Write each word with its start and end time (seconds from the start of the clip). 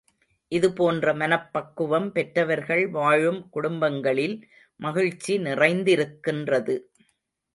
இதுபோன்ற 0.51 1.13
மனப்பக்குவம் 1.13 2.07
பெற்றவர்கள் 2.11 2.87
வாழும் 2.87 3.49
குடும்பங்களில் 3.49 4.35
மகிழ்ச்சி 4.79 5.35
நிறைந்திருக்கின்றது. 5.39 6.75